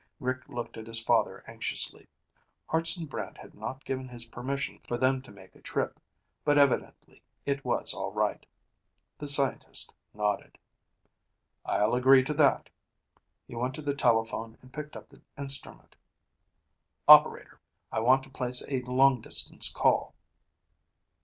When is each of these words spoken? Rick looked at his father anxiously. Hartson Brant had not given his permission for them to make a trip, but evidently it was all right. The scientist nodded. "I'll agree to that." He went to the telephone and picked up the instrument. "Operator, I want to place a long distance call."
Rick 0.19 0.49
looked 0.49 0.77
at 0.77 0.87
his 0.87 1.03
father 1.03 1.43
anxiously. 1.47 2.07
Hartson 2.65 3.05
Brant 3.05 3.37
had 3.37 3.53
not 3.53 3.85
given 3.85 4.07
his 4.09 4.25
permission 4.29 4.79
for 4.79 4.97
them 4.97 5.21
to 5.21 5.31
make 5.31 5.53
a 5.55 5.61
trip, 5.61 5.99
but 6.43 6.57
evidently 6.57 7.21
it 7.45 7.63
was 7.63 7.93
all 7.93 8.11
right. 8.11 8.43
The 9.19 9.27
scientist 9.27 9.93
nodded. 10.11 10.57
"I'll 11.67 11.93
agree 11.93 12.23
to 12.23 12.33
that." 12.33 12.71
He 13.47 13.55
went 13.55 13.75
to 13.75 13.83
the 13.83 13.93
telephone 13.93 14.57
and 14.63 14.73
picked 14.73 14.97
up 14.97 15.07
the 15.09 15.21
instrument. 15.37 15.95
"Operator, 17.07 17.61
I 17.91 17.99
want 17.99 18.23
to 18.23 18.31
place 18.31 18.65
a 18.67 18.81
long 18.81 19.21
distance 19.21 19.71
call." 19.71 20.15